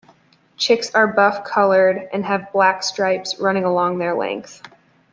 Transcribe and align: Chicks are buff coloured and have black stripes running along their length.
Chicks 0.57 0.89
are 0.95 1.05
buff 1.13 1.43
coloured 1.43 2.09
and 2.11 2.25
have 2.25 2.51
black 2.51 2.81
stripes 2.81 3.39
running 3.39 3.65
along 3.65 3.99
their 3.99 4.15
length. 4.15 4.63